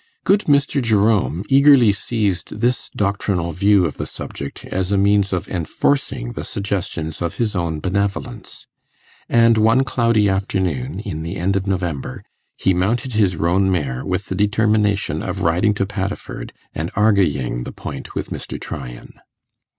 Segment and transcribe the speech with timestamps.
[0.23, 0.81] Good Mr.
[0.81, 6.43] Jerome eagerly seized this doctrinal view of the subject as a means of enforcing the
[6.43, 8.65] suggestions of his own benevolence;
[9.29, 12.23] and one cloudy afternoon, in the end of November,
[12.57, 17.71] he mounted his roan mare with the determination of riding to Paddiford and 'arguying' the
[17.71, 18.59] point with Mr.
[18.59, 19.19] Tryan.